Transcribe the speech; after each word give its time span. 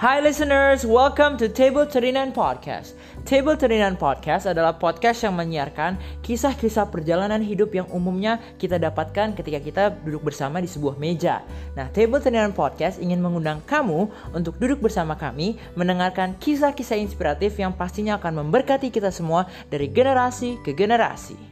Hi 0.00 0.16
listeners, 0.16 0.88
welcome 0.88 1.36
to 1.36 1.44
Table 1.44 1.84
39 1.84 2.32
Podcast. 2.32 2.96
Table 3.28 3.52
39 3.52 4.00
Podcast 4.00 4.48
adalah 4.48 4.72
podcast 4.72 5.28
yang 5.28 5.36
menyiarkan 5.36 6.00
kisah-kisah 6.24 6.88
perjalanan 6.88 7.44
hidup 7.44 7.68
yang 7.76 7.84
umumnya 7.92 8.40
kita 8.56 8.80
dapatkan 8.80 9.36
ketika 9.36 9.60
kita 9.60 9.82
duduk 10.00 10.32
bersama 10.32 10.64
di 10.64 10.72
sebuah 10.72 10.96
meja. 10.96 11.44
Nah, 11.76 11.92
Table 11.92 12.16
39 12.16 12.56
Podcast 12.56 12.96
ingin 12.96 13.20
mengundang 13.20 13.60
kamu 13.68 14.08
untuk 14.32 14.56
duduk 14.56 14.80
bersama 14.88 15.20
kami 15.20 15.60
mendengarkan 15.76 16.32
kisah-kisah 16.40 16.96
inspiratif 16.96 17.60
yang 17.60 17.76
pastinya 17.76 18.16
akan 18.16 18.40
memberkati 18.40 18.88
kita 18.88 19.12
semua 19.12 19.52
dari 19.68 19.84
generasi 19.84 20.56
ke 20.64 20.72
generasi. 20.72 21.49